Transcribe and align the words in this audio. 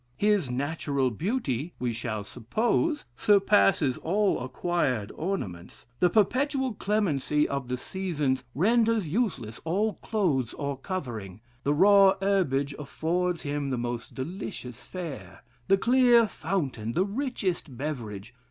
His 0.17 0.49
natural 0.49 1.11
beauty, 1.11 1.73
we 1.77 1.93
shall 1.93 2.23
suppose, 2.23 3.05
surpasses 3.15 3.99
all 3.99 4.41
acquired 4.43 5.11
ornaments; 5.13 5.85
the 5.99 6.09
perpetual 6.09 6.73
clemency 6.73 7.47
of 7.47 7.67
the 7.67 7.77
seasons 7.77 8.43
renders 8.55 9.07
useless 9.07 9.61
all 9.63 9.93
clothes 10.01 10.55
or 10.55 10.75
covering: 10.75 11.39
the 11.61 11.75
raw 11.75 12.15
herbage 12.19 12.73
affords 12.79 13.43
him 13.43 13.69
the 13.69 13.77
most 13.77 14.15
delicious 14.15 14.83
fare; 14.87 15.43
the 15.67 15.77
clear 15.77 16.27
fountain, 16.27 16.93
the 16.93 17.05
richest 17.05 17.77
beverage. 17.77 18.33